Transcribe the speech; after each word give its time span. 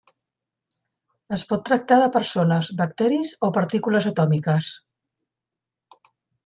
Es 1.37 1.43
pot 1.51 1.63
tractar 1.69 1.99
de 2.05 2.07
persones, 2.17 2.71
bacteris 2.81 3.33
o 3.49 3.53
partícules 3.59 4.09
atòmiques. 4.13 4.75